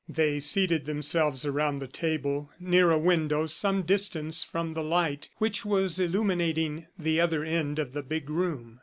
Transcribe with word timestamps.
They 0.09 0.39
seated 0.39 0.85
themselves 0.85 1.45
around 1.45 1.75
the 1.77 1.85
table, 1.85 2.49
near 2.59 2.89
a 2.89 2.97
window 2.97 3.45
some 3.45 3.83
distance 3.83 4.43
from 4.43 4.73
the 4.73 4.81
light 4.81 5.29
which 5.37 5.63
was 5.63 5.99
illuminating 5.99 6.87
the 6.97 7.21
other 7.21 7.43
end 7.43 7.77
of 7.77 7.93
the 7.93 8.01
big 8.01 8.27
room. 8.27 8.79